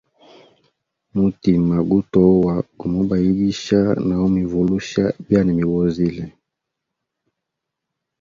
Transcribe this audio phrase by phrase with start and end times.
[1.19, 6.23] Mutima gutoa gumubayigisha na umivulusha byanimibozile.